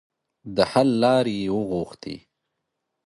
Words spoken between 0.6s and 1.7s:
حل لارې یې